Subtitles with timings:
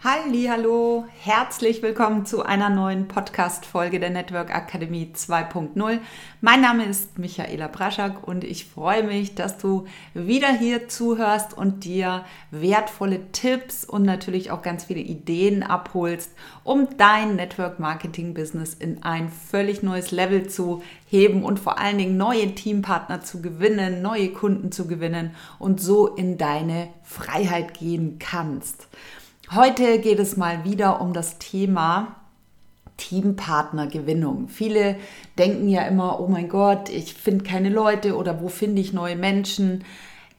[0.00, 5.98] Hallo, herzlich willkommen zu einer neuen Podcast Folge der Network Akademie 2.0.
[6.40, 11.82] Mein Name ist Michaela Braschak und ich freue mich, dass du wieder hier zuhörst und
[11.82, 16.30] dir wertvolle Tipps und natürlich auch ganz viele Ideen abholst,
[16.62, 21.98] um dein Network Marketing Business in ein völlig neues Level zu heben und vor allen
[21.98, 28.20] Dingen neue Teampartner zu gewinnen, neue Kunden zu gewinnen und so in deine Freiheit gehen
[28.20, 28.86] kannst.
[29.54, 32.16] Heute geht es mal wieder um das Thema
[32.98, 34.48] Teampartnergewinnung.
[34.48, 34.96] Viele
[35.38, 39.16] denken ja immer, oh mein Gott, ich finde keine Leute oder wo finde ich neue
[39.16, 39.84] Menschen.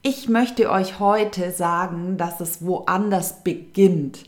[0.04, 4.26] Ich möchte euch heute sagen, dass es woanders beginnt.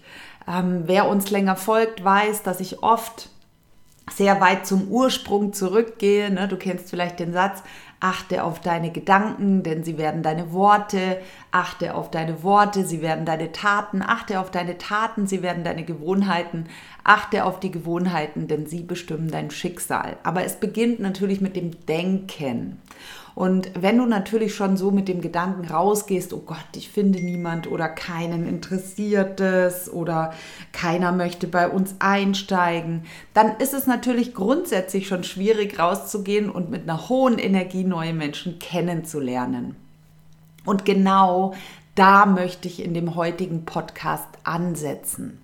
[0.47, 3.29] Ähm, wer uns länger folgt, weiß, dass ich oft
[4.11, 6.31] sehr weit zum Ursprung zurückgehe.
[6.31, 6.47] Ne?
[6.47, 7.61] Du kennst vielleicht den Satz,
[8.03, 11.21] Achte auf deine Gedanken, denn sie werden deine Worte.
[11.53, 14.01] Achte auf deine Worte, sie werden deine Taten.
[14.01, 16.67] Achte auf deine Taten, sie werden deine Gewohnheiten.
[17.03, 20.15] Achte auf die Gewohnheiten, denn sie bestimmen dein Schicksal.
[20.23, 22.79] Aber es beginnt natürlich mit dem Denken.
[23.35, 27.69] Und wenn du natürlich schon so mit dem Gedanken rausgehst, oh Gott, ich finde niemand
[27.69, 30.33] oder keinen interessiert es oder
[30.71, 36.83] keiner möchte bei uns einsteigen, dann ist es natürlich grundsätzlich schon schwierig rauszugehen und mit
[36.83, 39.75] einer hohen Energie neue Menschen kennenzulernen.
[40.65, 41.53] Und genau
[41.95, 45.41] da möchte ich in dem heutigen Podcast ansetzen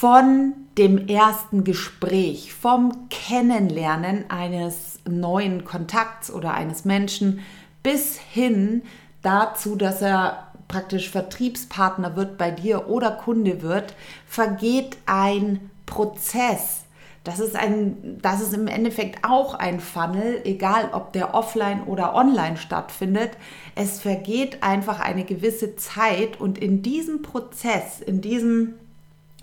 [0.00, 7.40] von dem ersten Gespräch, vom Kennenlernen eines neuen Kontakts oder eines Menschen
[7.82, 8.80] bis hin
[9.20, 13.94] dazu, dass er praktisch Vertriebspartner wird bei dir oder Kunde wird,
[14.26, 16.84] vergeht ein Prozess.
[17.22, 22.14] Das ist, ein, das ist im Endeffekt auch ein Funnel, egal ob der offline oder
[22.14, 23.32] online stattfindet.
[23.74, 28.74] Es vergeht einfach eine gewisse Zeit und in diesem Prozess, in diesem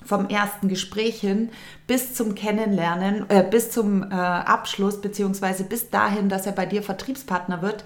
[0.04, 1.50] vom ersten Gespräch hin
[1.86, 6.82] bis zum Kennenlernen, äh, bis zum äh, Abschluss, beziehungsweise bis dahin, dass er bei dir
[6.82, 7.84] Vertriebspartner wird,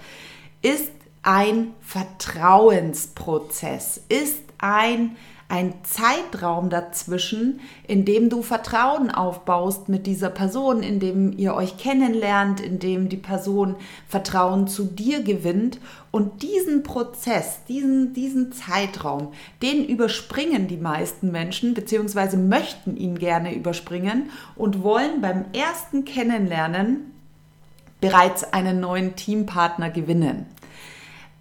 [0.62, 0.92] ist
[1.22, 5.16] ein Vertrauensprozess, ist ein
[5.52, 11.76] ein Zeitraum dazwischen, in dem du Vertrauen aufbaust mit dieser Person, in dem ihr euch
[11.76, 13.76] kennenlernt, in dem die Person
[14.08, 15.78] Vertrauen zu dir gewinnt.
[16.10, 23.54] Und diesen Prozess, diesen, diesen Zeitraum, den überspringen die meisten Menschen, beziehungsweise möchten ihn gerne
[23.54, 27.12] überspringen und wollen beim ersten Kennenlernen
[28.00, 30.46] bereits einen neuen Teampartner gewinnen.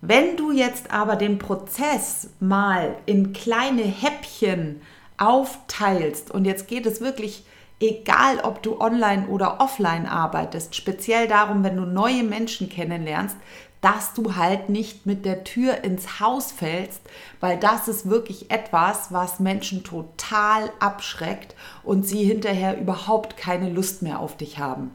[0.01, 4.81] Wenn du jetzt aber den Prozess mal in kleine Häppchen
[5.17, 7.45] aufteilst und jetzt geht es wirklich
[7.79, 13.37] egal, ob du online oder offline arbeitest, speziell darum, wenn du neue Menschen kennenlernst,
[13.81, 17.01] dass du halt nicht mit der Tür ins Haus fällst,
[17.39, 24.01] weil das ist wirklich etwas, was Menschen total abschreckt und sie hinterher überhaupt keine Lust
[24.01, 24.91] mehr auf dich haben.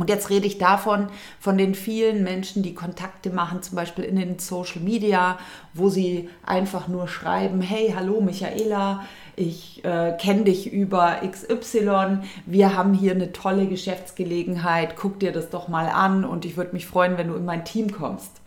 [0.00, 4.16] Und jetzt rede ich davon, von den vielen Menschen, die Kontakte machen, zum Beispiel in
[4.16, 5.38] den Social Media,
[5.74, 9.04] wo sie einfach nur schreiben, hey, hallo Michaela,
[9.36, 15.50] ich äh, kenne dich über XY, wir haben hier eine tolle Geschäftsgelegenheit, guck dir das
[15.50, 18.40] doch mal an und ich würde mich freuen, wenn du in mein Team kommst.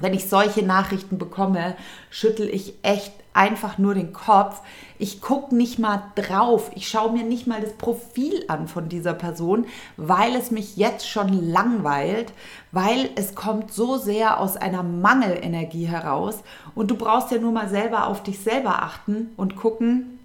[0.00, 1.74] Wenn ich solche Nachrichten bekomme,
[2.08, 4.60] schüttel ich echt einfach nur den Kopf.
[4.98, 6.72] Ich gucke nicht mal drauf.
[6.74, 9.66] Ich schaue mir nicht mal das Profil an von dieser Person,
[9.96, 12.32] weil es mich jetzt schon langweilt,
[12.72, 16.42] weil es kommt so sehr aus einer Mangelenergie heraus.
[16.74, 20.17] Und du brauchst ja nur mal selber auf dich selber achten und gucken,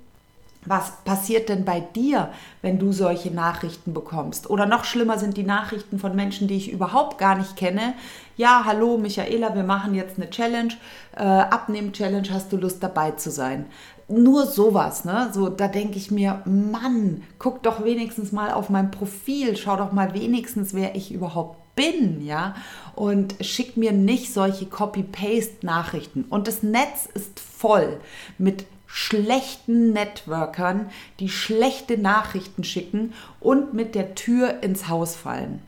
[0.66, 2.29] was passiert denn bei dir,
[2.62, 4.50] wenn du solche Nachrichten bekommst?
[4.50, 7.94] Oder noch schlimmer sind die Nachrichten von Menschen, die ich überhaupt gar nicht kenne.
[8.38, 10.74] Ja, hallo Michaela, wir machen jetzt eine Challenge,
[11.16, 13.66] äh, Abnehmen-Challenge, hast du Lust dabei zu sein?
[14.07, 15.29] Nur sowas, ne?
[15.34, 19.91] So, da denke ich mir, Mann, guck doch wenigstens mal auf mein Profil, schau doch
[19.91, 22.56] mal wenigstens, wer ich überhaupt bin, ja,
[22.95, 26.25] und schick mir nicht solche Copy-Paste-Nachrichten.
[26.30, 28.00] Und das Netz ist voll
[28.38, 35.63] mit schlechten Networkern, die schlechte Nachrichten schicken und mit der Tür ins Haus fallen.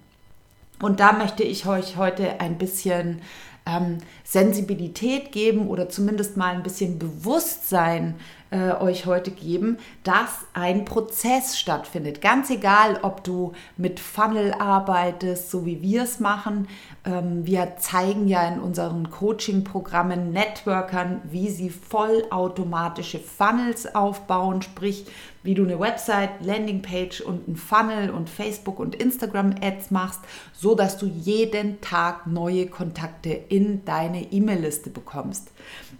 [0.79, 3.23] Und da möchte ich euch heute ein bisschen
[3.65, 8.13] ähm, Sensibilität geben oder zumindest mal ein bisschen Bewusstsein
[8.55, 12.21] äh, euch heute geben, dass ein Prozess stattfindet.
[12.21, 16.69] Ganz egal, ob du mit Funnel arbeitest, so wie wir es machen.
[17.03, 25.05] Ähm, wir zeigen ja in unseren Coaching-Programmen Networkern, wie sie vollautomatische Funnels aufbauen, sprich,
[25.43, 30.21] wie du eine Website, Landingpage und ein Funnel und Facebook und Instagram Ads machst,
[30.53, 35.51] so dass du jeden Tag neue Kontakte in deine E-Mail-Liste bekommst.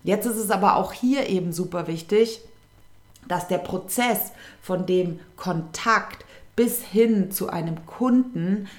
[0.06, 2.42] Jetzt ist es aber auch hier eben super wichtig,
[3.28, 4.32] dass der Prozess
[4.62, 6.26] von dem Kontakt
[6.56, 8.70] bis hin zu einem Kunden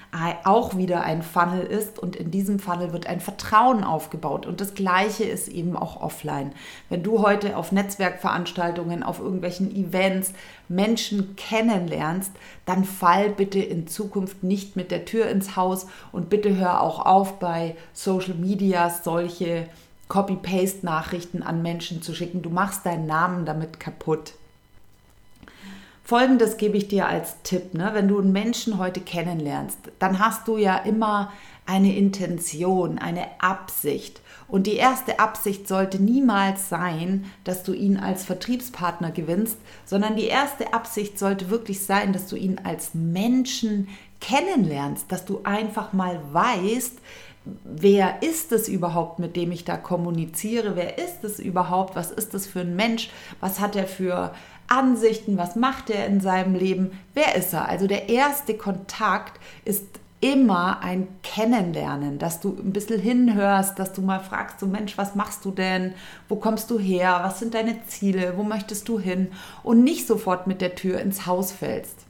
[0.45, 4.75] auch wieder ein Funnel ist und in diesem Funnel wird ein Vertrauen aufgebaut und das
[4.75, 6.53] gleiche ist eben auch offline.
[6.89, 10.33] Wenn du heute auf Netzwerkveranstaltungen, auf irgendwelchen Events
[10.69, 12.33] Menschen kennenlernst,
[12.65, 17.05] dann fall bitte in Zukunft nicht mit der Tür ins Haus und bitte hör auch
[17.05, 19.69] auf bei Social Media solche
[20.09, 22.43] Copy-Paste-Nachrichten an Menschen zu schicken.
[22.43, 24.35] Du machst deinen Namen damit kaputt.
[26.07, 27.91] Folgendes gebe ich dir als Tipp, ne?
[27.93, 31.33] wenn du einen Menschen heute kennenlernst, dann hast du ja immer
[31.67, 34.21] eine Intention, eine Absicht.
[34.47, 40.27] Und die erste Absicht sollte niemals sein, dass du ihn als Vertriebspartner gewinnst, sondern die
[40.27, 43.89] erste Absicht sollte wirklich sein, dass du ihn als Menschen
[44.21, 46.99] kennenlernst, dass du einfach mal weißt,
[47.65, 50.77] wer ist es überhaupt, mit dem ich da kommuniziere?
[50.77, 51.97] Wer ist es überhaupt?
[51.97, 53.11] Was ist das für ein Mensch?
[53.41, 54.33] Was hat er für
[54.69, 55.39] Ansichten?
[55.39, 56.99] Was macht er in seinem Leben?
[57.15, 57.69] Wer ist er?
[57.69, 59.85] Also der erste Kontakt ist
[60.21, 65.15] immer ein Kennenlernen, dass du ein bisschen hinhörst, dass du mal fragst, so Mensch, was
[65.15, 65.95] machst du denn?
[66.29, 67.21] Wo kommst du her?
[67.23, 68.35] Was sind deine Ziele?
[68.37, 69.29] Wo möchtest du hin?
[69.63, 72.07] Und nicht sofort mit der Tür ins Haus fällst.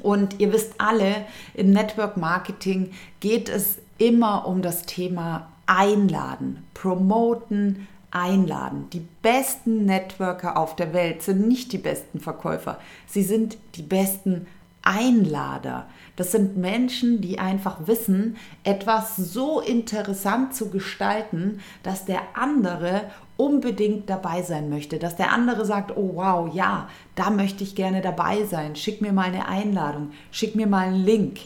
[0.00, 2.90] Und ihr wisst alle, im Network Marketing
[3.20, 8.90] geht es immer um das Thema Einladen, Promoten, Einladen.
[8.90, 14.46] Die besten Networker auf der Welt sind nicht die besten Verkäufer, sie sind die besten
[14.82, 15.86] Einlader.
[16.16, 23.02] Das sind Menschen, die einfach wissen, etwas so interessant zu gestalten, dass der andere
[23.36, 28.00] unbedingt dabei sein möchte, dass der andere sagt, oh wow, ja, da möchte ich gerne
[28.00, 31.38] dabei sein, schick mir mal eine Einladung, schick mir mal einen Link.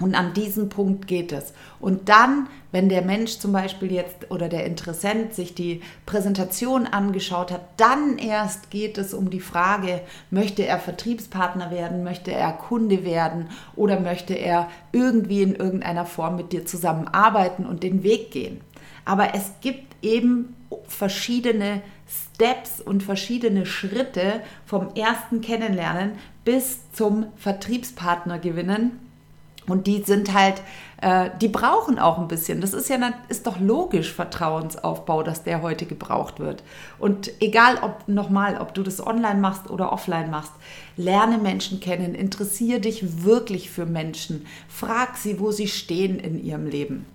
[0.00, 1.52] Und an diesem Punkt geht es.
[1.80, 7.50] Und dann, wenn der Mensch zum Beispiel jetzt oder der Interessent sich die Präsentation angeschaut
[7.50, 13.04] hat, dann erst geht es um die Frage, möchte er Vertriebspartner werden, möchte er Kunde
[13.04, 18.60] werden oder möchte er irgendwie in irgendeiner Form mit dir zusammenarbeiten und den Weg gehen.
[19.04, 20.54] Aber es gibt eben
[20.86, 26.12] verschiedene Steps und verschiedene Schritte vom ersten Kennenlernen
[26.44, 29.07] bis zum Vertriebspartner gewinnen
[29.68, 30.62] und die sind halt,
[31.00, 32.60] äh, die brauchen auch ein bisschen.
[32.60, 32.98] Das ist ja
[33.28, 36.62] ist doch logisch Vertrauensaufbau, dass der heute gebraucht wird.
[36.98, 40.52] Und egal ob nochmal, ob du das online machst oder offline machst,
[40.96, 46.66] lerne Menschen kennen, interessiere dich wirklich für Menschen, frag sie, wo sie stehen in ihrem
[46.66, 47.06] Leben.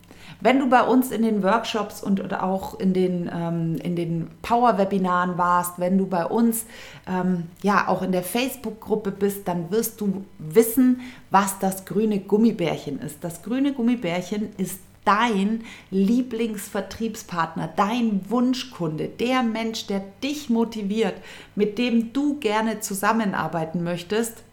[0.43, 4.27] Wenn du bei uns in den Workshops und oder auch in den, ähm, in den
[4.41, 6.65] Power-Webinaren warst, wenn du bei uns
[7.07, 10.99] ähm, ja auch in der Facebook-Gruppe bist, dann wirst du wissen,
[11.31, 13.23] was das grüne Gummibärchen ist.
[13.23, 21.15] Das grüne Gummibärchen ist dein Lieblingsvertriebspartner, dein Wunschkunde, der Mensch, der dich motiviert,
[21.55, 24.43] mit dem du gerne zusammenarbeiten möchtest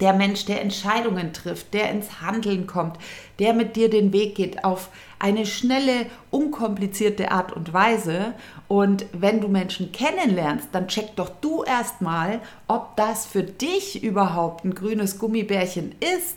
[0.00, 2.98] der Mensch, der Entscheidungen trifft, der ins Handeln kommt,
[3.38, 8.34] der mit dir den Weg geht auf eine schnelle, unkomplizierte Art und Weise.
[8.68, 14.64] Und wenn du Menschen kennenlernst, dann check doch du erstmal, ob das für dich überhaupt
[14.64, 16.36] ein grünes Gummibärchen ist.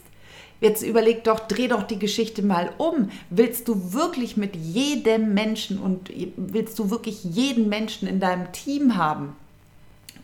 [0.59, 3.11] Jetzt überleg doch, dreh doch die Geschichte mal um.
[3.29, 8.97] Willst du wirklich mit jedem Menschen und willst du wirklich jeden Menschen in deinem Team
[8.97, 9.35] haben?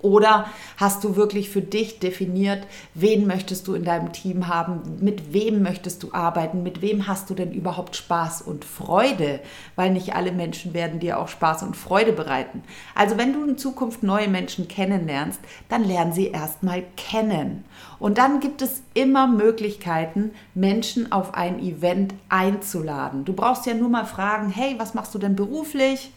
[0.04, 5.32] Oder hast du wirklich für dich definiert, wen möchtest du in deinem Team haben, mit
[5.32, 9.40] wem möchtest du arbeiten, mit wem hast du denn überhaupt Spaß und Freude?
[9.78, 12.64] Weil nicht alle Menschen werden dir auch Spaß und Freude bereiten.
[12.94, 15.40] Also wenn du in Zukunft neue Menschen kennenlernst,
[15.70, 17.64] dann lernen sie erstmal kennen.
[17.98, 23.24] Und dann gibt es immer Möglichkeiten, Menschen auf ein Event einzuladen.
[23.24, 26.12] Du brauchst ja nur mal fragen, hey, was machst du denn beruflich?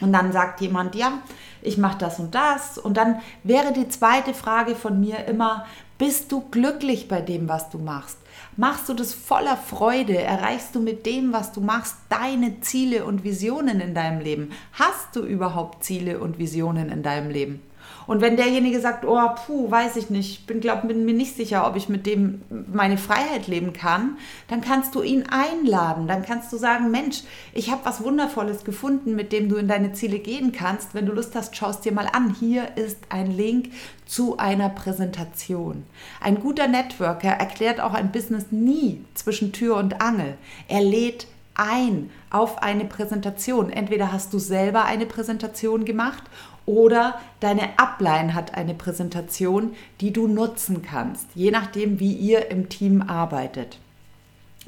[0.00, 1.18] Und dann sagt jemand, ja,
[1.62, 2.78] ich mache das und das.
[2.78, 5.66] Und dann wäre die zweite Frage von mir immer,
[5.98, 8.18] bist du glücklich bei dem, was du machst?
[8.56, 10.16] Machst du das voller Freude?
[10.16, 14.52] Erreichst du mit dem, was du machst, deine Ziele und Visionen in deinem Leben?
[14.72, 17.62] Hast du überhaupt Ziele und Visionen in deinem Leben?
[18.08, 21.66] Und wenn derjenige sagt, oh, puh, weiß ich nicht, bin, glaub, bin mir nicht sicher,
[21.66, 22.40] ob ich mit dem
[22.72, 24.16] meine Freiheit leben kann,
[24.48, 26.08] dann kannst du ihn einladen.
[26.08, 27.20] Dann kannst du sagen, Mensch,
[27.52, 30.94] ich habe was Wundervolles gefunden, mit dem du in deine Ziele gehen kannst.
[30.94, 32.34] Wenn du Lust hast, schaust dir mal an.
[32.40, 33.72] Hier ist ein Link
[34.06, 35.84] zu einer Präsentation.
[36.22, 40.38] Ein guter Networker erklärt auch ein Business nie zwischen Tür und Angel.
[40.66, 43.68] Er lädt ein auf eine Präsentation.
[43.68, 46.22] Entweder hast du selber eine Präsentation gemacht
[46.68, 52.68] oder deine Upline hat eine Präsentation, die du nutzen kannst, je nachdem, wie ihr im
[52.68, 53.78] Team arbeitet.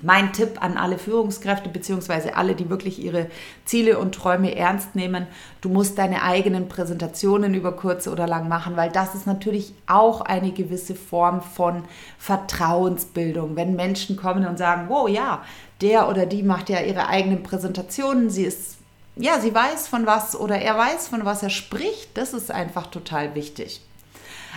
[0.03, 3.27] Mein Tipp an alle Führungskräfte beziehungsweise alle, die wirklich ihre
[3.67, 5.27] Ziele und Träume ernst nehmen,
[5.61, 10.23] du musst deine eigenen Präsentationen über kurz oder lang machen, weil das ist natürlich auch
[10.23, 11.85] eine gewisse Form von
[12.17, 13.57] Vertrauensbildung.
[13.57, 15.43] Wenn Menschen kommen und sagen, wow, ja,
[15.83, 18.80] der oder die macht ja ihre eigenen Präsentationen, sie ist
[19.17, 22.87] ja, sie weiß von was oder er weiß von was er spricht, das ist einfach
[22.87, 23.83] total wichtig.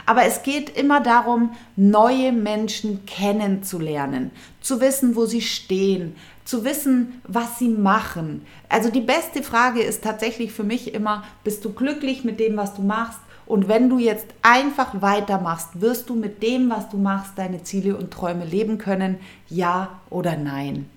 [0.05, 4.31] Aber es geht immer darum, neue Menschen kennenzulernen,
[4.61, 8.45] zu wissen, wo sie stehen, zu wissen, was sie machen.
[8.69, 12.73] Also die beste Frage ist tatsächlich für mich immer, bist du glücklich mit dem, was
[12.73, 13.19] du machst?
[13.45, 17.95] Und wenn du jetzt einfach weitermachst, wirst du mit dem, was du machst, deine Ziele
[17.95, 19.19] und Träume leben können?
[19.49, 20.89] Ja oder nein?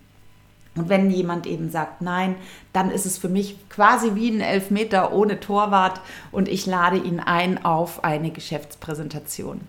[0.77, 2.37] Und wenn jemand eben sagt nein,
[2.73, 6.01] dann ist es für mich quasi wie ein Elfmeter ohne Torwart
[6.33, 9.63] und ich lade ihn ein auf eine Geschäftspräsentation.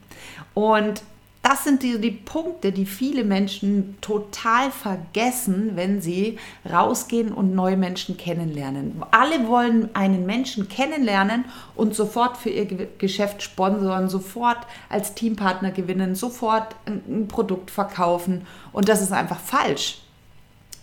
[0.53, 1.01] Und
[1.43, 6.37] das sind die, die Punkte, die viele Menschen total vergessen, wenn sie
[6.69, 9.01] rausgehen und neue Menschen kennenlernen.
[9.11, 12.65] Alle wollen einen Menschen kennenlernen und sofort für ihr
[12.97, 14.57] Geschäft sponsoren, sofort
[14.89, 18.45] als Teampartner gewinnen, sofort ein Produkt verkaufen.
[18.73, 20.01] Und das ist einfach falsch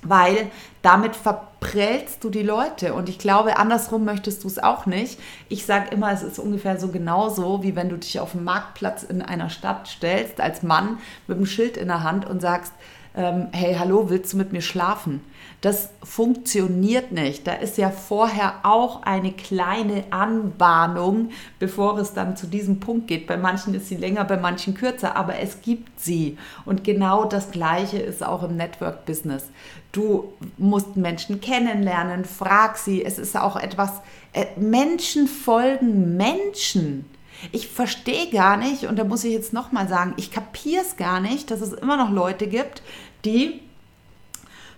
[0.05, 0.51] weil
[0.83, 2.95] damit verprellst du die Leute.
[2.95, 5.19] Und ich glaube, andersrum möchtest du es auch nicht.
[5.49, 9.03] Ich sage immer, es ist ungefähr so genauso, wie wenn du dich auf dem Marktplatz
[9.03, 12.73] in einer Stadt stellst, als Mann mit einem Schild in der Hand und sagst,
[13.17, 15.21] ähm, hey, hallo, willst du mit mir schlafen?
[15.61, 17.47] Das funktioniert nicht.
[17.47, 23.27] Da ist ja vorher auch eine kleine Anbahnung, bevor es dann zu diesem Punkt geht.
[23.27, 26.37] Bei manchen ist sie länger, bei manchen kürzer, aber es gibt sie.
[26.67, 29.45] Und genau das Gleiche ist auch im Network-Business.
[29.93, 33.05] Du musst Menschen kennenlernen, frag sie.
[33.05, 34.03] Es ist auch etwas,
[34.33, 37.07] äh, Menschen folgen Menschen.
[37.53, 41.21] Ich verstehe gar nicht, und da muss ich jetzt nochmal sagen, ich kapiere es gar
[41.21, 42.83] nicht, dass es immer noch Leute gibt,
[43.25, 43.61] die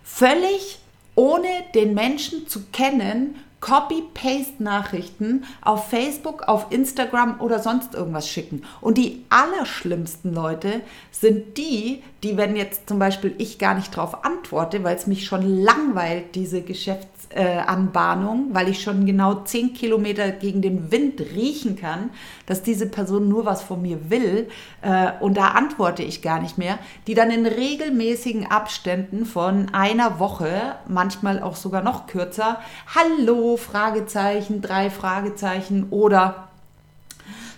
[0.03, 0.79] völlig
[1.15, 8.63] ohne den Menschen zu kennen, Copy-Paste-Nachrichten auf Facebook, auf Instagram oder sonst irgendwas schicken.
[8.81, 14.25] Und die allerschlimmsten Leute sind die, die, wenn jetzt zum Beispiel ich gar nicht darauf
[14.25, 19.75] antworte, weil es mich schon langweilt, diese Geschäfts äh, Anbahnung, weil ich schon genau zehn
[19.75, 22.11] Kilometer gegen den Wind riechen kann,
[22.47, 24.49] dass diese Person nur was von mir will
[24.83, 30.19] äh, und da antworte ich gar nicht mehr, die dann in regelmäßigen Abständen von einer
[30.19, 32.59] Woche, manchmal auch sogar noch kürzer,
[32.95, 36.49] Hallo, Fragezeichen, drei Fragezeichen oder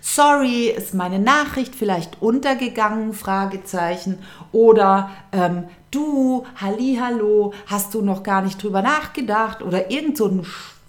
[0.01, 3.13] Sorry, ist meine Nachricht vielleicht untergegangen?
[3.13, 4.19] Fragezeichen.
[4.53, 9.63] Oder ähm, du, Hallo, hast du noch gar nicht drüber nachgedacht?
[9.63, 10.47] Oder irgend so ein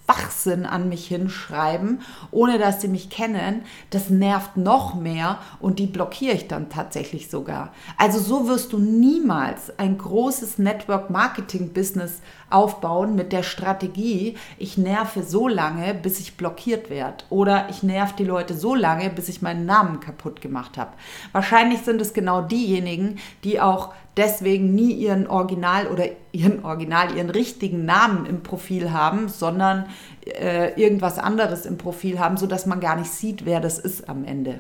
[0.10, 2.02] Schwachsinn an mich hinschreiben,
[2.32, 3.62] ohne dass sie mich kennen,
[3.92, 7.72] das nervt noch mehr und die blockiere ich dann tatsächlich sogar.
[7.98, 14.78] Also so wirst du niemals ein großes Network Marketing Business aufbauen mit der Strategie, ich
[14.80, 19.30] nerve so lange, bis ich blockiert werde oder ich nerv die Leute so lange, bis
[19.30, 20.92] ich meinen Namen kaputt gemacht habe.
[21.34, 27.30] Wahrscheinlich sind es genau diejenigen, die auch deswegen nie ihren Original oder ihren Original, ihren
[27.30, 29.88] richtigen Namen im Profil haben, sondern
[30.26, 34.26] äh, irgendwas anderes im Profil haben, sodass man gar nicht sieht, wer das ist am
[34.26, 34.60] Ende.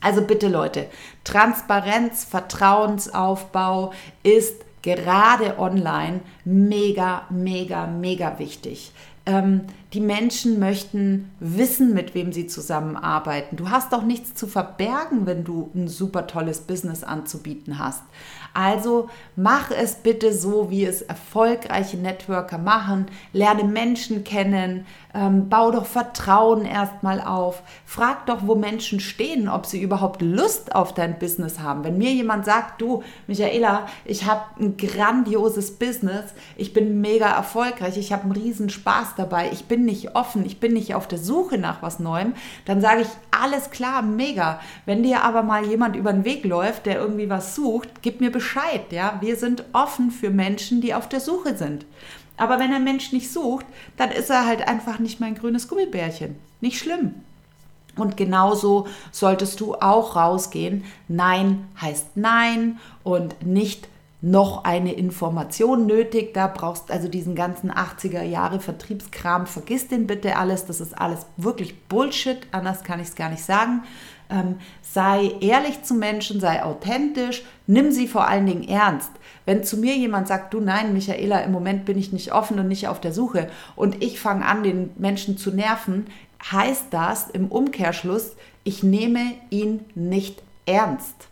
[0.00, 0.86] Also bitte Leute,
[1.22, 3.92] Transparenz, Vertrauensaufbau
[4.24, 8.92] ist gerade online mega, mega, mega wichtig.
[9.24, 9.62] Ähm,
[9.92, 13.56] die Menschen möchten wissen, mit wem sie zusammenarbeiten.
[13.56, 18.02] Du hast doch nichts zu verbergen, wenn du ein super tolles Business anzubieten hast.
[18.54, 23.06] Also mach es bitte so, wie es erfolgreiche Networker machen.
[23.32, 27.62] Lerne Menschen kennen, ähm, bau doch Vertrauen erstmal auf.
[27.84, 31.84] Frag doch, wo Menschen stehen, ob sie überhaupt Lust auf dein Business haben.
[31.84, 37.96] Wenn mir jemand sagt, du, Michaela, ich habe ein grandioses Business, ich bin mega erfolgreich,
[37.96, 41.18] ich habe einen riesen Spaß dabei, ich bin nicht offen, ich bin nicht auf der
[41.18, 44.60] Suche nach was Neuem, dann sage ich, alles klar, mega.
[44.86, 48.30] Wenn dir aber mal jemand über den Weg läuft, der irgendwie was sucht, gib mir
[48.30, 48.41] Bescheid,
[48.92, 49.18] ja.
[49.20, 51.86] Wir sind offen für Menschen, die auf der Suche sind.
[52.36, 56.36] Aber wenn ein Mensch nicht sucht, dann ist er halt einfach nicht mein grünes Gummibärchen.
[56.60, 57.14] Nicht schlimm.
[57.96, 60.84] Und genauso solltest du auch rausgehen.
[61.08, 63.88] Nein heißt Nein und nicht
[64.22, 66.32] noch eine Information nötig.
[66.32, 69.46] Da brauchst also diesen ganzen 80er Jahre Vertriebskram.
[69.46, 70.64] Vergiss den bitte alles.
[70.64, 72.38] Das ist alles wirklich Bullshit.
[72.52, 73.82] Anders kann ich es gar nicht sagen.
[74.30, 79.10] Ähm, sei ehrlich zu Menschen, sei authentisch, nimm sie vor allen Dingen ernst.
[79.44, 82.68] Wenn zu mir jemand sagt, du nein, Michaela, im Moment bin ich nicht offen und
[82.68, 86.06] nicht auf der Suche und ich fange an, den Menschen zu nerven,
[86.50, 91.28] heißt das im Umkehrschluss, ich nehme ihn nicht ernst.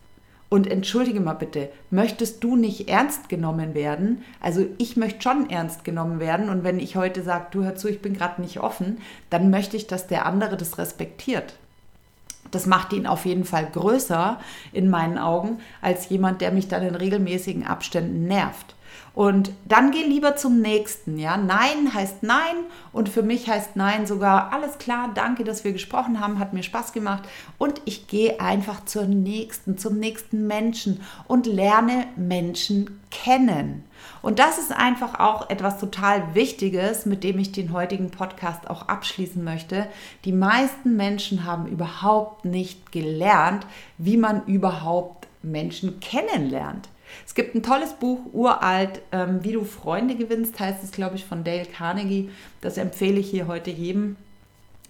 [0.51, 4.25] Und entschuldige mal bitte, möchtest du nicht ernst genommen werden?
[4.41, 6.49] Also ich möchte schon ernst genommen werden.
[6.49, 8.99] Und wenn ich heute sage, du hör zu, ich bin gerade nicht offen,
[9.31, 11.55] dann möchte ich, dass der andere das respektiert.
[12.51, 14.41] Das macht ihn auf jeden Fall größer
[14.73, 18.75] in meinen Augen als jemand, der mich dann in regelmäßigen Abständen nervt.
[19.15, 21.19] Und dann geh lieber zum nächsten.
[21.19, 22.57] Ja, Nein heißt Nein
[22.93, 25.11] und für mich heißt Nein sogar alles klar.
[25.15, 27.25] Danke, dass wir gesprochen haben, hat mir Spaß gemacht
[27.59, 33.85] und ich gehe einfach zur nächsten, zum nächsten Menschen und lerne Menschen kennen.
[34.23, 38.89] Und das ist einfach auch etwas total Wichtiges, mit dem ich den heutigen Podcast auch
[38.89, 39.87] abschließen möchte.
[40.25, 43.67] Die meisten Menschen haben überhaupt nicht gelernt,
[43.99, 46.89] wie man überhaupt Menschen kennenlernt.
[47.27, 51.25] Es gibt ein tolles Buch, uralt, ähm, Wie du Freunde gewinnst, heißt es, glaube ich,
[51.25, 52.31] von Dale Carnegie.
[52.61, 54.17] Das empfehle ich hier heute jedem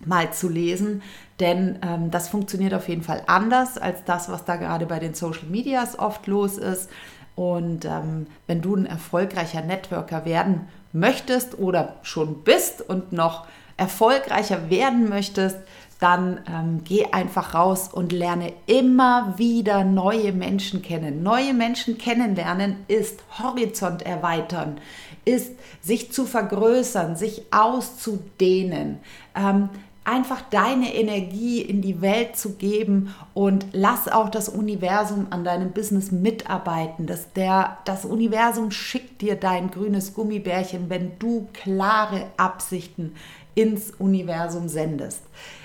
[0.05, 1.03] mal zu lesen,
[1.41, 5.15] denn ähm, das funktioniert auf jeden Fall anders als das, was da gerade bei den
[5.15, 6.91] Social Medias oft los ist.
[7.37, 13.47] Und ähm, wenn du ein erfolgreicher Networker werden möchtest oder schon bist und noch
[13.81, 15.57] erfolgreicher werden möchtest,
[16.01, 21.23] dann ähm, geh einfach raus und lerne immer wieder neue Menschen kennen.
[21.23, 24.79] Neue Menschen kennenlernen ist Horizont erweitern,
[25.25, 29.01] ist sich zu vergrößern, sich auszudehnen.
[29.35, 29.71] Ähm,
[30.05, 35.73] einfach deine Energie in die Welt zu geben und lass auch das Universum an deinem
[35.73, 37.07] Business mitarbeiten.
[37.07, 43.15] Dass der, das Universum schickt dir dein grünes Gummibärchen, wenn du klare Absichten
[43.55, 45.23] ins Universum sendest.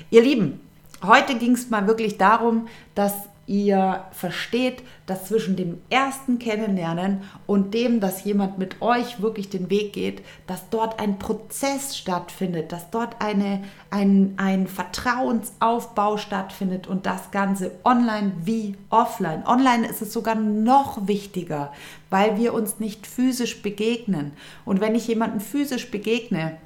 [0.10, 0.60] Ihr Lieben,
[1.04, 3.14] heute ging es mal wirklich darum, dass
[3.48, 9.70] ihr versteht, dass zwischen dem ersten Kennenlernen und dem, dass jemand mit euch wirklich den
[9.70, 17.06] Weg geht, dass dort ein Prozess stattfindet, dass dort eine, ein, ein Vertrauensaufbau stattfindet und
[17.06, 19.44] das Ganze online wie offline.
[19.46, 21.72] Online ist es sogar noch wichtiger,
[22.10, 24.32] weil wir uns nicht physisch begegnen.
[24.66, 26.58] Und wenn ich jemanden physisch begegne,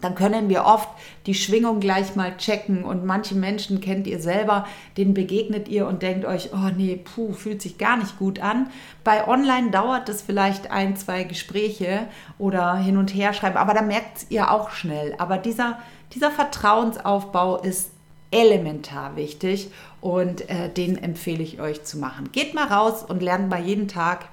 [0.00, 0.88] dann können wir oft
[1.26, 4.66] die Schwingung gleich mal checken und manche Menschen kennt ihr selber,
[4.96, 8.70] denen begegnet ihr und denkt euch, oh nee, puh, fühlt sich gar nicht gut an.
[9.04, 12.06] Bei Online dauert es vielleicht ein, zwei Gespräche
[12.38, 15.14] oder hin und her schreiben, aber da merkt ihr auch schnell.
[15.18, 15.78] Aber dieser,
[16.14, 17.90] dieser Vertrauensaufbau ist
[18.30, 19.70] elementar wichtig
[20.00, 22.30] und äh, den empfehle ich euch zu machen.
[22.32, 24.28] Geht mal raus und lernt mal jeden Tag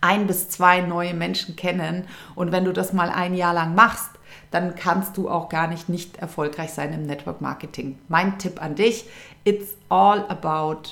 [0.00, 4.10] ein bis zwei neue Menschen kennen und wenn du das mal ein Jahr lang machst,
[4.52, 7.98] dann kannst du auch gar nicht nicht erfolgreich sein im Network Marketing.
[8.08, 9.06] Mein Tipp an dich,
[9.44, 10.90] it's all about